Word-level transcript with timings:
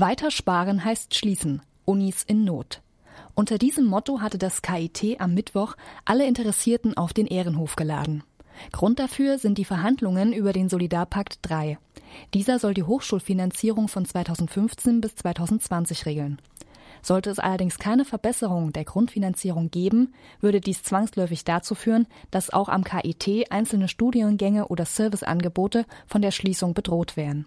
Weiter 0.00 0.30
sparen 0.30 0.84
heißt 0.84 1.16
schließen. 1.16 1.60
Unis 1.84 2.22
in 2.22 2.44
Not. 2.44 2.82
Unter 3.34 3.58
diesem 3.58 3.84
Motto 3.84 4.20
hatte 4.20 4.38
das 4.38 4.62
KIT 4.62 5.20
am 5.20 5.34
Mittwoch 5.34 5.74
alle 6.04 6.24
Interessierten 6.24 6.96
auf 6.96 7.12
den 7.12 7.26
Ehrenhof 7.26 7.74
geladen. 7.74 8.22
Grund 8.70 9.00
dafür 9.00 9.38
sind 9.38 9.58
die 9.58 9.64
Verhandlungen 9.64 10.32
über 10.32 10.52
den 10.52 10.68
Solidarpakt 10.68 11.40
3. 11.42 11.78
Dieser 12.32 12.60
soll 12.60 12.74
die 12.74 12.84
Hochschulfinanzierung 12.84 13.88
von 13.88 14.04
2015 14.04 15.00
bis 15.00 15.16
2020 15.16 16.06
regeln. 16.06 16.40
Sollte 17.02 17.30
es 17.30 17.40
allerdings 17.40 17.80
keine 17.80 18.04
Verbesserung 18.04 18.72
der 18.72 18.84
Grundfinanzierung 18.84 19.72
geben, 19.72 20.14
würde 20.40 20.60
dies 20.60 20.84
zwangsläufig 20.84 21.42
dazu 21.42 21.74
führen, 21.74 22.06
dass 22.30 22.50
auch 22.50 22.68
am 22.68 22.84
KIT 22.84 23.50
einzelne 23.50 23.88
Studiengänge 23.88 24.68
oder 24.68 24.84
Serviceangebote 24.84 25.86
von 26.06 26.22
der 26.22 26.30
Schließung 26.30 26.72
bedroht 26.72 27.16
wären. 27.16 27.46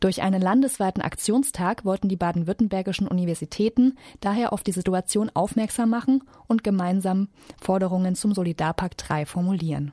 Durch 0.00 0.22
einen 0.22 0.42
landesweiten 0.42 1.02
Aktionstag 1.02 1.84
wollten 1.84 2.08
die 2.08 2.16
baden-württembergischen 2.16 3.08
Universitäten 3.08 3.96
daher 4.20 4.52
auf 4.52 4.62
die 4.62 4.72
Situation 4.72 5.30
aufmerksam 5.34 5.90
machen 5.90 6.22
und 6.48 6.64
gemeinsam 6.64 7.28
Forderungen 7.60 8.14
zum 8.14 8.34
Solidarpakt 8.34 9.04
3 9.08 9.26
formulieren. 9.26 9.92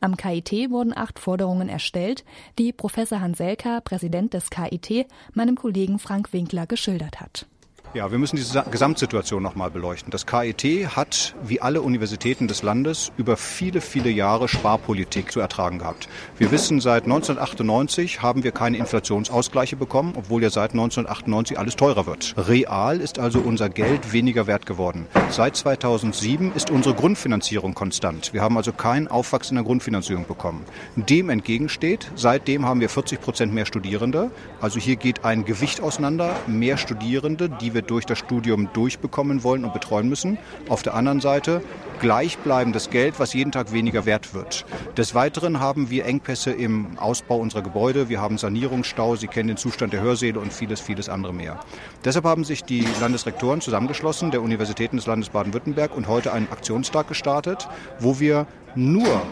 Am 0.00 0.16
KIT 0.16 0.70
wurden 0.70 0.96
acht 0.96 1.18
Forderungen 1.18 1.68
erstellt, 1.68 2.24
die 2.58 2.72
Professor 2.72 3.20
Hanselka, 3.20 3.80
Präsident 3.80 4.34
des 4.34 4.50
KIT, 4.50 5.06
meinem 5.34 5.56
Kollegen 5.56 5.98
Frank 5.98 6.32
Winkler 6.32 6.66
geschildert 6.66 7.20
hat. 7.20 7.46
Ja, 7.94 8.10
wir 8.10 8.16
müssen 8.16 8.36
diese 8.36 8.64
Gesamtsituation 8.70 9.42
nochmal 9.42 9.70
beleuchten. 9.70 10.10
Das 10.10 10.24
KIT 10.24 10.96
hat, 10.96 11.34
wie 11.42 11.60
alle 11.60 11.82
Universitäten 11.82 12.48
des 12.48 12.62
Landes, 12.62 13.12
über 13.18 13.36
viele, 13.36 13.82
viele 13.82 14.08
Jahre 14.08 14.48
Sparpolitik 14.48 15.30
zu 15.30 15.40
ertragen 15.40 15.78
gehabt. 15.78 16.08
Wir 16.38 16.50
wissen, 16.50 16.80
seit 16.80 17.04
1998 17.04 18.22
haben 18.22 18.44
wir 18.44 18.52
keine 18.52 18.78
Inflationsausgleiche 18.78 19.76
bekommen, 19.76 20.14
obwohl 20.16 20.42
ja 20.42 20.48
seit 20.48 20.70
1998 20.70 21.58
alles 21.58 21.76
teurer 21.76 22.06
wird. 22.06 22.34
Real 22.38 22.98
ist 22.98 23.18
also 23.18 23.40
unser 23.40 23.68
Geld 23.68 24.14
weniger 24.14 24.46
wert 24.46 24.64
geworden. 24.64 25.06
Seit 25.28 25.56
2007 25.56 26.52
ist 26.54 26.70
unsere 26.70 26.94
Grundfinanzierung 26.94 27.74
konstant. 27.74 28.32
Wir 28.32 28.40
haben 28.40 28.56
also 28.56 28.72
keinen 28.72 29.06
Aufwachs 29.06 29.50
in 29.50 29.56
der 29.56 29.64
Grundfinanzierung 29.64 30.26
bekommen. 30.26 30.64
Dem 30.96 31.28
entgegensteht, 31.28 32.10
seitdem 32.14 32.64
haben 32.64 32.80
wir 32.80 32.88
40 32.88 33.20
Prozent 33.20 33.52
mehr 33.52 33.66
Studierende. 33.66 34.30
Also 34.62 34.80
hier 34.80 34.96
geht 34.96 35.26
ein 35.26 35.44
Gewicht 35.44 35.82
auseinander, 35.82 36.34
mehr 36.46 36.78
Studierende, 36.78 37.50
die 37.50 37.74
wir 37.74 37.81
durch 37.86 38.06
das 38.06 38.18
Studium 38.18 38.68
durchbekommen 38.72 39.42
wollen 39.42 39.64
und 39.64 39.72
betreuen 39.72 40.08
müssen. 40.08 40.38
Auf 40.68 40.82
der 40.82 40.94
anderen 40.94 41.20
Seite 41.20 41.62
gleichbleibendes 42.00 42.90
Geld, 42.90 43.18
was 43.18 43.32
jeden 43.32 43.52
Tag 43.52 43.72
weniger 43.72 44.06
wert 44.06 44.34
wird. 44.34 44.64
Des 44.96 45.14
Weiteren 45.14 45.60
haben 45.60 45.88
wir 45.88 46.04
Engpässe 46.04 46.50
im 46.50 46.98
Ausbau 46.98 47.36
unserer 47.36 47.62
Gebäude. 47.62 48.08
Wir 48.08 48.20
haben 48.20 48.38
Sanierungsstau. 48.38 49.16
Sie 49.16 49.28
kennen 49.28 49.48
den 49.48 49.56
Zustand 49.56 49.92
der 49.92 50.00
Hörsäle 50.00 50.40
und 50.40 50.52
vieles, 50.52 50.80
vieles 50.80 51.08
andere 51.08 51.32
mehr. 51.32 51.60
Deshalb 52.04 52.24
haben 52.24 52.44
sich 52.44 52.64
die 52.64 52.86
Landesrektoren 53.00 53.60
zusammengeschlossen, 53.60 54.32
der 54.32 54.42
Universitäten 54.42 54.96
des 54.96 55.06
Landes 55.06 55.28
Baden-Württemberg 55.28 55.96
und 55.96 56.08
heute 56.08 56.32
einen 56.32 56.50
Aktionstag 56.50 57.06
gestartet, 57.06 57.68
wo 58.00 58.18
wir 58.18 58.46
nur 58.74 59.22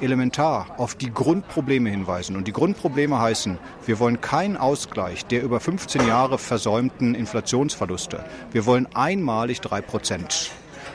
elementar 0.00 0.66
auf 0.78 0.94
die 0.94 1.12
Grundprobleme 1.12 1.90
hinweisen. 1.90 2.36
Und 2.36 2.46
die 2.46 2.52
Grundprobleme 2.52 3.18
heißen, 3.18 3.58
wir 3.86 3.98
wollen 3.98 4.20
keinen 4.20 4.56
Ausgleich 4.56 5.24
der 5.26 5.42
über 5.42 5.60
15 5.60 6.06
Jahre 6.06 6.38
versäumten 6.38 7.14
Inflationsverluste. 7.14 8.24
Wir 8.52 8.66
wollen 8.66 8.86
einmalig 8.94 9.60
drei 9.60 9.80
Prozent. 9.80 10.50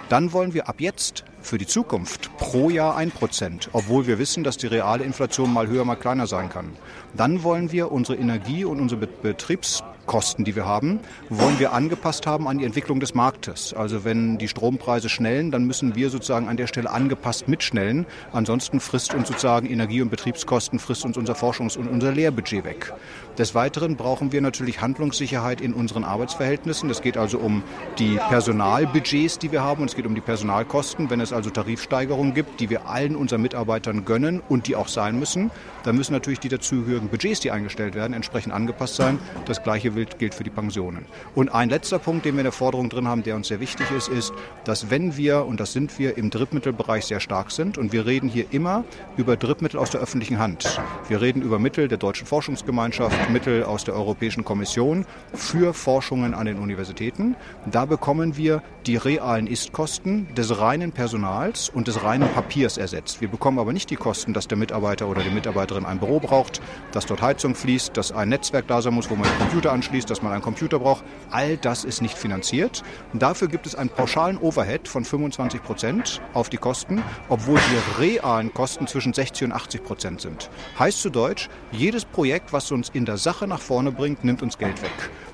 Dann 0.09 0.33
wollen 0.33 0.53
wir 0.53 0.67
ab 0.67 0.81
jetzt 0.81 1.23
für 1.41 1.57
die 1.57 1.65
Zukunft 1.65 2.35
pro 2.37 2.69
Jahr 2.69 2.95
ein 2.95 3.11
Prozent, 3.11 3.69
obwohl 3.73 4.07
wir 4.07 4.19
wissen, 4.19 4.43
dass 4.43 4.57
die 4.57 4.67
reale 4.67 5.03
Inflation 5.03 5.53
mal 5.53 5.67
höher, 5.67 5.85
mal 5.85 5.95
kleiner 5.95 6.27
sein 6.27 6.49
kann. 6.49 6.71
Dann 7.15 7.43
wollen 7.43 7.71
wir 7.71 7.91
unsere 7.91 8.17
Energie 8.17 8.65
und 8.65 8.79
unsere 8.79 9.07
Betriebs 9.07 9.83
Kosten, 10.11 10.43
die 10.43 10.57
wir 10.57 10.65
haben, 10.65 10.99
wollen 11.29 11.57
wir 11.57 11.71
angepasst 11.71 12.27
haben 12.27 12.45
an 12.45 12.57
die 12.57 12.65
Entwicklung 12.65 12.99
des 12.99 13.13
Marktes. 13.13 13.73
Also 13.73 14.03
wenn 14.03 14.37
die 14.37 14.49
Strompreise 14.49 15.07
schnellen, 15.07 15.51
dann 15.51 15.63
müssen 15.63 15.95
wir 15.95 16.09
sozusagen 16.09 16.49
an 16.49 16.57
der 16.57 16.67
Stelle 16.67 16.89
angepasst 16.89 17.47
mitschnellen. 17.47 18.05
Ansonsten 18.33 18.81
frisst 18.81 19.13
uns 19.13 19.29
sozusagen 19.29 19.67
Energie- 19.69 20.01
und 20.01 20.09
Betriebskosten, 20.09 20.79
frisst 20.79 21.05
uns 21.05 21.15
unser 21.15 21.31
Forschungs- 21.31 21.77
und 21.77 21.87
unser 21.87 22.11
Lehrbudget 22.11 22.65
weg. 22.65 22.93
Des 23.37 23.55
Weiteren 23.55 23.95
brauchen 23.95 24.33
wir 24.33 24.41
natürlich 24.41 24.81
Handlungssicherheit 24.81 25.61
in 25.61 25.73
unseren 25.73 26.03
Arbeitsverhältnissen. 26.03 26.89
Es 26.89 27.01
geht 27.01 27.15
also 27.15 27.37
um 27.37 27.63
die 27.97 28.19
Personalbudgets, 28.27 29.39
die 29.39 29.53
wir 29.53 29.63
haben 29.63 29.81
und 29.81 29.89
es 29.89 29.95
geht 29.95 30.05
um 30.05 30.13
die 30.13 30.19
Personalkosten. 30.19 31.09
Wenn 31.09 31.21
es 31.21 31.31
also 31.31 31.49
Tarifsteigerungen 31.49 32.33
gibt, 32.33 32.59
die 32.59 32.69
wir 32.69 32.89
allen 32.89 33.15
unseren 33.15 33.41
Mitarbeitern 33.41 34.03
gönnen 34.03 34.41
und 34.49 34.67
die 34.67 34.75
auch 34.75 34.89
sein 34.89 35.17
müssen, 35.17 35.51
dann 35.83 35.95
müssen 35.95 36.11
natürlich 36.11 36.41
die 36.41 36.49
dazugehörigen 36.49 37.07
Budgets, 37.07 37.39
die 37.39 37.51
eingestellt 37.51 37.95
werden, 37.95 38.11
entsprechend 38.11 38.53
angepasst 38.53 38.95
sein. 38.95 39.17
Das 39.45 39.63
gleiche 39.63 39.95
gilt 40.19 40.33
für 40.33 40.43
die 40.43 40.49
Pensionen. 40.49 41.05
Und 41.35 41.49
ein 41.49 41.69
letzter 41.69 41.99
Punkt, 41.99 42.25
den 42.25 42.35
wir 42.35 42.41
in 42.41 42.45
der 42.45 42.51
Forderung 42.51 42.89
drin 42.89 43.07
haben, 43.07 43.23
der 43.23 43.35
uns 43.35 43.47
sehr 43.47 43.59
wichtig 43.59 43.89
ist, 43.91 44.07
ist, 44.09 44.33
dass 44.63 44.89
wenn 44.89 45.17
wir, 45.17 45.45
und 45.45 45.59
das 45.59 45.73
sind 45.73 45.97
wir, 45.99 46.17
im 46.17 46.29
Drittmittelbereich 46.29 47.05
sehr 47.05 47.19
stark 47.19 47.51
sind, 47.51 47.77
und 47.77 47.91
wir 47.91 48.05
reden 48.05 48.29
hier 48.29 48.45
immer 48.51 48.83
über 49.17 49.37
Drittmittel 49.37 49.79
aus 49.79 49.89
der 49.89 50.01
öffentlichen 50.01 50.39
Hand. 50.39 50.81
Wir 51.07 51.21
reden 51.21 51.41
über 51.41 51.59
Mittel 51.59 51.87
der 51.87 51.97
Deutschen 51.97 52.27
Forschungsgemeinschaft, 52.27 53.29
Mittel 53.29 53.63
aus 53.63 53.83
der 53.83 53.95
Europäischen 53.95 54.43
Kommission 54.43 55.05
für 55.33 55.73
Forschungen 55.73 56.33
an 56.33 56.45
den 56.45 56.57
Universitäten. 56.57 57.35
Da 57.69 57.85
bekommen 57.85 58.37
wir 58.37 58.61
die 58.85 58.95
realen 58.95 59.47
Istkosten 59.47 60.33
des 60.35 60.59
reinen 60.59 60.91
Personals 60.91 61.69
und 61.69 61.87
des 61.87 62.03
reinen 62.03 62.29
Papiers 62.29 62.77
ersetzt. 62.77 63.21
Wir 63.21 63.27
bekommen 63.27 63.59
aber 63.59 63.73
nicht 63.73 63.89
die 63.89 63.95
Kosten, 63.95 64.33
dass 64.33 64.47
der 64.47 64.57
Mitarbeiter 64.57 65.07
oder 65.07 65.21
die 65.21 65.29
Mitarbeiterin 65.29 65.85
ein 65.85 65.99
Büro 65.99 66.19
braucht, 66.19 66.61
dass 66.91 67.05
dort 67.05 67.21
Heizung 67.21 67.55
fließt, 67.55 67.95
dass 67.95 68.11
ein 68.11 68.29
Netzwerk 68.29 68.67
da 68.67 68.81
sein 68.81 68.93
muss, 68.93 69.09
wo 69.09 69.15
man 69.15 69.29
den 69.29 69.37
Computer 69.37 69.71
anschließt, 69.81 70.07
dass 70.11 70.21
man 70.21 70.31
einen 70.31 70.43
Computer 70.43 70.77
braucht. 70.77 71.03
All 71.31 71.57
das 71.57 71.85
ist 71.85 72.03
nicht 72.03 72.15
finanziert. 72.15 72.83
Und 73.13 73.23
dafür 73.23 73.47
gibt 73.47 73.65
es 73.65 73.73
einen 73.73 73.89
pauschalen 73.89 74.37
Overhead 74.37 74.87
von 74.87 75.03
25 75.03 75.63
Prozent 75.63 76.21
auf 76.35 76.49
die 76.49 76.57
Kosten, 76.57 77.01
obwohl 77.29 77.57
die 77.57 78.01
realen 78.01 78.53
Kosten 78.53 78.85
zwischen 78.85 79.11
60 79.11 79.45
und 79.45 79.51
80 79.53 79.83
Prozent 79.83 80.21
sind. 80.21 80.51
Heißt 80.77 81.01
zu 81.01 81.09
Deutsch, 81.09 81.49
jedes 81.71 82.05
Projekt, 82.05 82.53
was 82.53 82.71
uns 82.71 82.89
in 82.89 83.05
der 83.05 83.17
Sache 83.17 83.47
nach 83.47 83.59
vorne 83.59 83.91
bringt, 83.91 84.23
nimmt 84.23 84.43
uns 84.43 84.59
Geld 84.59 84.79
weg. 84.83 84.91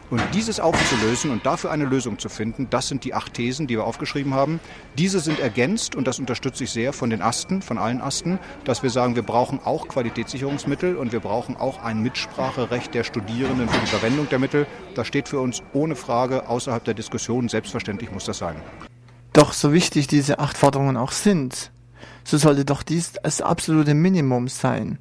Und 0.09 0.21
dieses 0.33 0.61
aufzulösen 0.61 1.31
und 1.31 1.45
dafür 1.45 1.69
eine 1.69 1.83
Lösung 1.83 2.17
zu 2.17 2.29
finden, 2.29 2.67
das 2.69 2.87
sind 2.87 3.03
die 3.03 3.13
acht 3.13 3.33
Thesen, 3.33 3.67
die 3.67 3.75
wir 3.75 3.83
aufgeschrieben 3.83 4.33
haben. 4.33 4.61
Diese 4.97 5.19
sind 5.19 5.39
ergänzt, 5.39 5.95
und 5.95 6.07
das 6.07 6.17
unterstütze 6.17 6.63
ich 6.63 6.71
sehr 6.71 6.93
von 6.93 7.09
den 7.09 7.21
Asten, 7.21 7.61
von 7.61 7.77
allen 7.77 7.99
Asten, 7.99 8.39
dass 8.63 8.83
wir 8.83 8.89
sagen, 8.89 9.15
wir 9.15 9.23
brauchen 9.23 9.59
auch 9.65 9.89
Qualitätssicherungsmittel 9.89 10.95
und 10.95 11.11
wir 11.11 11.19
brauchen 11.19 11.57
auch 11.57 11.83
ein 11.83 12.01
Mitspracherecht 12.01 12.93
der 12.93 13.03
Studierenden 13.03 13.67
für 13.67 13.81
die 13.81 13.87
Verwendung 13.87 14.29
der 14.29 14.39
Mittel. 14.39 14.65
Das 14.95 15.07
steht 15.07 15.27
für 15.27 15.41
uns 15.41 15.61
ohne 15.73 15.97
Frage 15.97 16.47
außerhalb 16.47 16.85
der 16.85 16.93
Diskussion. 16.93 17.49
Selbstverständlich 17.49 18.09
muss 18.09 18.23
das 18.23 18.37
sein. 18.37 18.55
Doch 19.33 19.51
so 19.51 19.73
wichtig 19.73 20.07
diese 20.07 20.39
acht 20.39 20.57
Forderungen 20.57 20.95
auch 20.95 21.11
sind, 21.11 21.71
so 22.23 22.37
sollte 22.37 22.63
doch 22.63 22.81
dies 22.81 23.13
das 23.21 23.41
absolute 23.41 23.93
Minimum 23.93 24.47
sein 24.47 24.99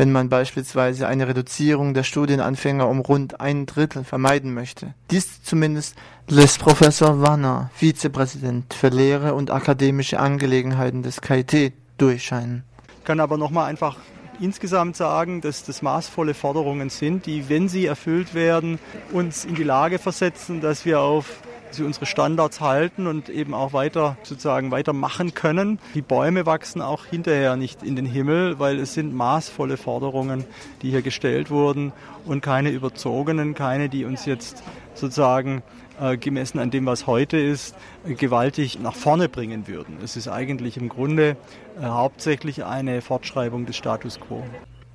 wenn 0.00 0.12
man 0.12 0.30
beispielsweise 0.30 1.06
eine 1.06 1.28
Reduzierung 1.28 1.92
der 1.92 2.04
Studienanfänger 2.04 2.88
um 2.88 3.00
rund 3.00 3.38
ein 3.42 3.66
Drittel 3.66 4.02
vermeiden 4.02 4.54
möchte. 4.54 4.94
Dies 5.10 5.42
zumindest 5.42 5.94
lässt 6.26 6.58
Professor 6.58 7.20
Wanner, 7.20 7.70
Vizepräsident 7.74 8.72
für 8.72 8.88
Lehre 8.88 9.34
und 9.34 9.50
akademische 9.50 10.18
Angelegenheiten 10.18 11.02
des 11.02 11.20
KIT, 11.20 11.74
durchscheinen. 11.98 12.64
Ich 12.96 13.04
kann 13.04 13.20
aber 13.20 13.36
nochmal 13.36 13.68
einfach 13.68 13.98
insgesamt 14.40 14.96
sagen, 14.96 15.42
dass 15.42 15.64
das 15.64 15.82
maßvolle 15.82 16.32
Forderungen 16.32 16.88
sind, 16.88 17.26
die, 17.26 17.50
wenn 17.50 17.68
sie 17.68 17.84
erfüllt 17.84 18.32
werden, 18.32 18.78
uns 19.12 19.44
in 19.44 19.54
die 19.54 19.64
Lage 19.64 19.98
versetzen, 19.98 20.62
dass 20.62 20.86
wir 20.86 21.00
auf 21.00 21.42
sie 21.74 21.84
unsere 21.84 22.06
Standards 22.06 22.60
halten 22.60 23.06
und 23.06 23.28
eben 23.28 23.54
auch 23.54 23.72
weiter 23.72 24.16
sozusagen 24.22 24.70
weitermachen 24.70 25.34
können. 25.34 25.78
Die 25.94 26.02
Bäume 26.02 26.46
wachsen 26.46 26.82
auch 26.82 27.06
hinterher 27.06 27.56
nicht 27.56 27.82
in 27.82 27.96
den 27.96 28.06
Himmel, 28.06 28.58
weil 28.58 28.78
es 28.78 28.94
sind 28.94 29.14
maßvolle 29.14 29.76
Forderungen, 29.76 30.44
die 30.82 30.90
hier 30.90 31.02
gestellt 31.02 31.50
wurden 31.50 31.92
und 32.24 32.42
keine 32.42 32.70
überzogenen, 32.70 33.54
keine, 33.54 33.88
die 33.88 34.04
uns 34.04 34.24
jetzt 34.26 34.62
sozusagen 34.94 35.62
äh, 36.00 36.16
gemessen 36.16 36.58
an 36.58 36.70
dem, 36.70 36.86
was 36.86 37.06
heute 37.06 37.38
ist, 37.38 37.74
gewaltig 38.04 38.78
nach 38.80 38.94
vorne 38.94 39.28
bringen 39.28 39.68
würden. 39.68 39.98
Es 40.02 40.16
ist 40.16 40.28
eigentlich 40.28 40.76
im 40.76 40.88
Grunde 40.88 41.36
äh, 41.78 41.84
hauptsächlich 41.84 42.64
eine 42.64 43.02
Fortschreibung 43.02 43.66
des 43.66 43.76
Status 43.76 44.18
quo. 44.18 44.42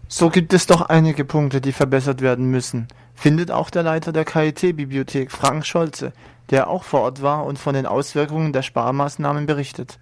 So 0.07 0.29
gibt 0.29 0.53
es 0.53 0.67
doch 0.67 0.81
einige 0.81 1.25
Punkte, 1.25 1.61
die 1.61 1.71
verbessert 1.71 2.21
werden 2.21 2.51
müssen, 2.51 2.87
findet 3.15 3.49
auch 3.49 3.69
der 3.69 3.83
Leiter 3.83 4.11
der 4.11 4.23
KIT-Bibliothek 4.23 5.31
Frank 5.31 5.65
Scholze, 5.65 6.13
der 6.49 6.69
auch 6.69 6.83
vor 6.83 7.01
Ort 7.01 7.21
war 7.21 7.45
und 7.45 7.59
von 7.59 7.73
den 7.73 7.85
Auswirkungen 7.85 8.53
der 8.53 8.61
Sparmaßnahmen 8.61 9.45
berichtet. 9.45 9.99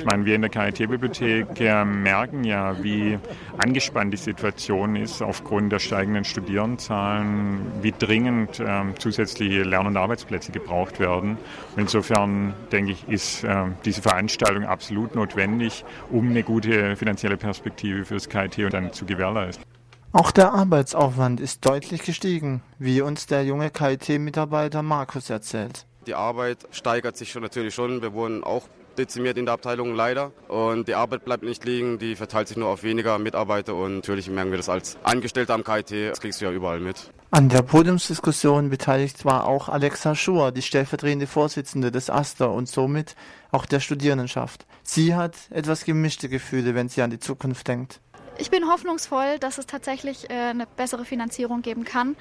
Ich 0.00 0.06
meine, 0.06 0.24
wir 0.24 0.34
in 0.34 0.40
der 0.40 0.50
KIT-Bibliothek 0.50 1.60
äh, 1.60 1.84
merken 1.84 2.42
ja, 2.44 2.82
wie 2.82 3.18
angespannt 3.58 4.14
die 4.14 4.16
Situation 4.16 4.96
ist 4.96 5.20
aufgrund 5.20 5.72
der 5.72 5.78
steigenden 5.78 6.24
Studierendenzahlen, 6.24 7.60
wie 7.82 7.92
dringend 7.92 8.60
äh, 8.60 8.82
zusätzliche 8.98 9.62
Lern- 9.62 9.86
und 9.86 9.98
Arbeitsplätze 9.98 10.52
gebraucht 10.52 11.00
werden. 11.00 11.36
insofern 11.76 12.54
denke 12.72 12.92
ich, 12.92 13.08
ist 13.08 13.44
äh, 13.44 13.66
diese 13.84 14.00
Veranstaltung 14.00 14.64
absolut 14.64 15.14
notwendig, 15.14 15.84
um 16.08 16.30
eine 16.30 16.44
gute 16.44 16.96
finanzielle 16.96 17.36
Perspektive 17.36 18.06
für 18.06 18.14
das 18.14 18.30
KIT 18.30 18.72
dann 18.72 18.94
zu 18.94 19.04
gewährleisten. 19.04 19.62
Auch 20.12 20.32
der 20.32 20.52
Arbeitsaufwand 20.52 21.38
ist 21.38 21.64
deutlich 21.64 22.02
gestiegen, 22.02 22.62
wie 22.80 23.00
uns 23.00 23.26
der 23.26 23.44
junge 23.44 23.70
KIT-Mitarbeiter 23.70 24.82
Markus 24.82 25.30
erzählt. 25.30 25.86
Die 26.08 26.14
Arbeit 26.14 26.66
steigert 26.72 27.16
sich 27.16 27.30
schon 27.30 27.42
natürlich 27.42 27.74
schon. 27.76 28.02
Wir 28.02 28.12
wurden 28.12 28.42
auch 28.42 28.66
dezimiert 28.98 29.38
in 29.38 29.44
der 29.44 29.54
Abteilung 29.54 29.94
leider. 29.94 30.32
Und 30.48 30.88
die 30.88 30.96
Arbeit 30.96 31.24
bleibt 31.24 31.44
nicht 31.44 31.64
liegen, 31.64 32.00
die 32.00 32.16
verteilt 32.16 32.48
sich 32.48 32.56
nur 32.56 32.68
auf 32.68 32.82
weniger 32.82 33.20
Mitarbeiter 33.20 33.76
und 33.76 33.94
natürlich 33.94 34.28
merken 34.28 34.50
wir 34.50 34.56
das 34.56 34.68
als 34.68 34.98
Angestellter 35.04 35.54
am 35.54 35.62
KIT, 35.62 36.10
das 36.10 36.20
kriegst 36.20 36.40
du 36.40 36.46
ja 36.46 36.50
überall 36.50 36.80
mit. 36.80 37.12
An 37.30 37.48
der 37.48 37.62
Podiumsdiskussion 37.62 38.68
beteiligt 38.68 39.24
war 39.24 39.46
auch 39.46 39.68
Alexa 39.68 40.16
Schur, 40.16 40.50
die 40.50 40.62
stellvertretende 40.62 41.28
Vorsitzende 41.28 41.92
des 41.92 42.10
AStA 42.10 42.46
und 42.46 42.68
somit 42.68 43.14
auch 43.52 43.64
der 43.64 43.78
Studierendenschaft. 43.78 44.66
Sie 44.82 45.14
hat 45.14 45.36
etwas 45.50 45.84
gemischte 45.84 46.28
Gefühle, 46.28 46.74
wenn 46.74 46.88
sie 46.88 47.02
an 47.02 47.10
die 47.10 47.20
Zukunft 47.20 47.68
denkt. 47.68 48.00
Ich 48.40 48.50
bin 48.50 48.66
hoffnungsvoll, 48.66 49.38
dass 49.38 49.58
es 49.58 49.66
tatsächlich 49.66 50.30
äh, 50.30 50.32
eine 50.32 50.66
bessere 50.66 51.04
Finanzierung 51.04 51.60
geben 51.60 51.84
kann. 51.84 52.16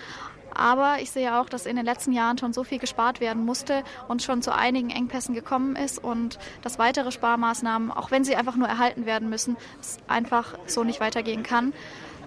Aber 0.54 0.98
ich 1.00 1.12
sehe 1.12 1.39
auch, 1.39 1.48
dass 1.48 1.66
in 1.66 1.77
den 1.77 1.86
letzten 1.86 2.12
Jahren 2.12 2.38
schon 2.38 2.51
so 2.51 2.66
viel 2.66 2.77
gespart 2.77 3.21
werden 3.21 3.45
musste 3.45 3.83
und 4.10 4.21
schon 4.21 4.42
zu 4.42 4.54
einigen 4.54 4.89
Engpässen 4.89 5.33
gekommen 5.33 5.77
ist 5.77 6.04
und 6.04 6.38
dass 6.62 6.77
weitere 6.77 7.13
Sparmaßnahmen, 7.13 7.92
auch 7.92 8.12
wenn 8.12 8.25
sie 8.25 8.36
einfach 8.36 8.57
nur 8.57 8.68
erhalten 8.68 9.06
werden 9.06 9.30
müssen, 9.30 9.56
es 9.80 9.98
einfach 10.07 10.57
so 10.66 10.83
nicht 10.83 11.00
weitergehen 11.00 11.44
kann. 11.44 11.71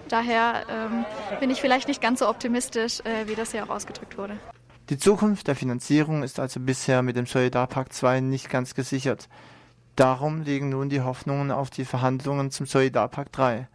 Daher 0.09 0.63
ähm, 0.69 1.05
bin 1.39 1.51
ich 1.51 1.61
vielleicht 1.61 1.87
nicht 1.87 2.01
ganz 2.01 2.19
so 2.19 2.27
optimistisch, 2.27 2.99
äh, 3.01 3.27
wie 3.27 3.35
das 3.35 3.51
hier 3.51 3.63
auch 3.63 3.69
ausgedrückt 3.69 4.17
wurde. 4.17 4.37
Die 4.89 4.97
Zukunft 4.97 5.47
der 5.47 5.55
Finanzierung 5.55 6.23
ist 6.23 6.39
also 6.39 6.59
bisher 6.59 7.03
mit 7.03 7.15
dem 7.15 7.27
Solidarpakt 7.27 7.93
2 7.93 8.21
nicht 8.21 8.49
ganz 8.49 8.73
gesichert. 8.73 9.29
Darum 9.95 10.41
liegen 10.41 10.69
nun 10.69 10.89
die 10.89 11.01
Hoffnungen 11.01 11.51
auf 11.51 11.69
die 11.69 11.85
Verhandlungen 11.85 12.49
zum 12.49 12.65
Solidarpakt 12.65 13.37
3. 13.37 13.67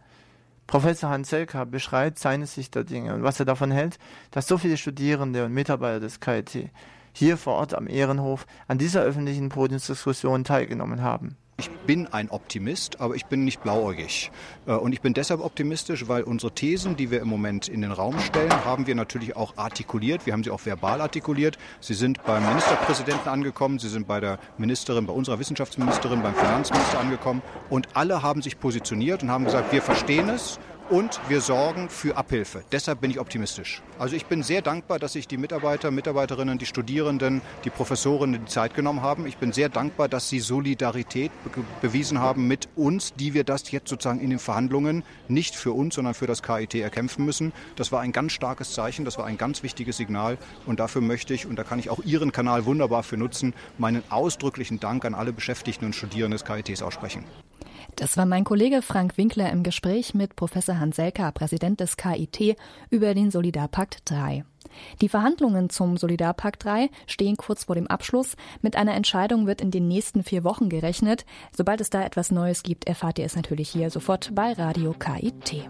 Professor 0.69 1.09
Hans 1.09 1.31
Selka 1.31 1.65
beschreibt 1.65 2.19
seine 2.19 2.45
Sicht 2.45 2.75
der 2.75 2.83
Dinge 2.83 3.15
und 3.15 3.23
was 3.23 3.39
er 3.39 3.45
davon 3.47 3.71
hält, 3.71 3.97
dass 4.29 4.47
so 4.47 4.59
viele 4.59 4.77
Studierende 4.77 5.43
und 5.43 5.51
Mitarbeiter 5.51 5.99
des 5.99 6.19
KIT 6.19 6.69
hier 7.11 7.37
vor 7.37 7.55
Ort 7.55 7.73
am 7.73 7.87
Ehrenhof 7.87 8.45
an 8.67 8.77
dieser 8.77 9.01
öffentlichen 9.01 9.49
Podiumsdiskussion 9.49 10.43
teilgenommen 10.43 11.01
haben. 11.01 11.37
Ich 11.59 11.69
bin 11.69 12.07
ein 12.07 12.29
Optimist, 12.29 13.01
aber 13.01 13.15
ich 13.15 13.25
bin 13.25 13.43
nicht 13.43 13.61
blauäugig. 13.61 14.31
Äh, 14.65 14.71
und 14.71 14.93
ich 14.93 15.01
bin 15.01 15.13
deshalb 15.13 15.41
optimistisch, 15.41 16.07
weil 16.07 16.23
unsere 16.23 16.53
Thesen, 16.53 16.95
die 16.95 17.11
wir 17.11 17.19
im 17.19 17.27
Moment 17.27 17.67
in 17.67 17.81
den 17.81 17.91
Raum 17.91 18.17
stellen, 18.21 18.63
haben 18.63 18.87
wir 18.87 18.95
natürlich 18.95 19.35
auch 19.35 19.57
artikuliert. 19.57 20.25
Wir 20.25 20.31
haben 20.31 20.45
sie 20.45 20.51
auch 20.51 20.65
verbal 20.65 21.01
artikuliert. 21.01 21.57
Sie 21.81 21.95
sind 21.95 22.23
beim 22.23 22.47
Ministerpräsidenten 22.47 23.27
angekommen, 23.27 23.77
sie 23.77 23.89
sind 23.89 24.07
bei 24.07 24.21
der 24.21 24.39
Ministerin, 24.57 25.05
bei 25.05 25.11
unserer 25.11 25.37
Wissenschaftsministerin, 25.39 26.23
beim 26.23 26.33
Finanzminister 26.33 26.97
angekommen. 26.97 27.41
Und 27.69 27.89
alle 27.93 28.23
haben 28.23 28.41
sich 28.41 28.57
positioniert 28.57 29.21
und 29.21 29.29
haben 29.29 29.43
gesagt, 29.43 29.73
wir 29.73 29.81
verstehen 29.81 30.29
es 30.29 30.59
und 30.89 31.19
wir 31.27 31.41
sorgen 31.41 31.89
für 31.89 32.17
Abhilfe. 32.17 32.63
Deshalb 32.71 33.01
bin 33.01 33.11
ich 33.11 33.19
optimistisch. 33.19 33.81
Also 33.97 34.15
ich 34.15 34.25
bin 34.25 34.43
sehr 34.43 34.61
dankbar, 34.61 34.99
dass 34.99 35.13
sich 35.13 35.27
die 35.27 35.37
Mitarbeiter, 35.37 35.91
Mitarbeiterinnen, 35.91 36.57
die 36.57 36.65
Studierenden, 36.65 37.41
die 37.63 37.69
Professorinnen 37.69 38.45
die 38.45 38.51
Zeit 38.51 38.73
genommen 38.73 39.01
haben. 39.01 39.25
Ich 39.27 39.37
bin 39.37 39.51
sehr 39.51 39.69
dankbar, 39.69 40.09
dass 40.09 40.29
sie 40.29 40.39
Solidarität 40.39 41.31
be 41.43 41.49
bewiesen 41.81 42.19
haben 42.19 42.47
mit 42.47 42.69
uns, 42.75 43.13
die 43.13 43.33
wir 43.33 43.43
das 43.43 43.69
jetzt 43.71 43.89
sozusagen 43.89 44.19
in 44.19 44.29
den 44.29 44.39
Verhandlungen 44.39 45.03
nicht 45.27 45.55
für 45.55 45.71
uns, 45.71 45.95
sondern 45.95 46.13
für 46.13 46.27
das 46.27 46.43
KIT 46.43 46.75
erkämpfen 46.75 47.25
müssen. 47.25 47.53
Das 47.75 47.91
war 47.91 48.01
ein 48.01 48.11
ganz 48.11 48.31
starkes 48.33 48.73
Zeichen, 48.73 49.05
das 49.05 49.17
war 49.17 49.25
ein 49.25 49.37
ganz 49.37 49.63
wichtiges 49.63 49.97
Signal 49.97 50.37
und 50.65 50.79
dafür 50.79 51.01
möchte 51.01 51.33
ich, 51.33 51.45
und 51.45 51.55
da 51.57 51.63
kann 51.63 51.79
ich 51.79 51.89
auch 51.89 51.99
Ihren 52.03 52.31
Kanal 52.31 52.65
wunderbar 52.65 53.03
für 53.03 53.17
nutzen, 53.17 53.53
meinen 53.77 54.03
ausdrücklichen 54.09 54.79
Dank 54.79 55.05
an 55.05 55.13
alle 55.13 55.33
Beschäftigten 55.33 55.85
und 55.85 55.95
Studierenden 55.95 56.37
des 56.37 56.45
KITs 56.45 56.81
aussprechen. 56.81 57.25
Das 57.95 58.17
war 58.17 58.25
mein 58.25 58.43
Kollege 58.43 58.81
Frank 58.81 59.17
Winkler 59.17 59.51
im 59.51 59.63
Gespräch 59.63 60.13
mit 60.13 60.35
Professor 60.35 60.79
Hans 60.79 60.95
Selker, 60.95 61.31
Präsident 61.31 61.79
des 61.79 61.97
KIT, 61.97 62.57
über 62.89 63.13
den 63.13 63.31
Solidarpakt 63.31 64.01
3. 64.05 64.43
Die 65.01 65.09
Verhandlungen 65.09 65.69
zum 65.69 65.97
Solidarpakt 65.97 66.63
3 66.63 66.89
stehen 67.07 67.37
kurz 67.37 67.65
vor 67.65 67.75
dem 67.75 67.87
Abschluss. 67.87 68.35
Mit 68.61 68.75
einer 68.75 68.93
Entscheidung 68.93 69.47
wird 69.47 69.61
in 69.61 69.71
den 69.71 69.87
nächsten 69.87 70.23
vier 70.23 70.43
Wochen 70.43 70.69
gerechnet. 70.69 71.25
Sobald 71.55 71.81
es 71.81 71.89
da 71.89 72.03
etwas 72.03 72.31
Neues 72.31 72.63
gibt, 72.63 72.87
erfahrt 72.87 73.19
ihr 73.19 73.25
es 73.25 73.35
natürlich 73.35 73.69
hier 73.69 73.89
sofort 73.89 74.31
bei 74.35 74.53
Radio 74.53 74.93
KIT. 74.93 75.65